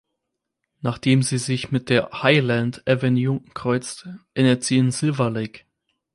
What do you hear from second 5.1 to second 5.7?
Lake.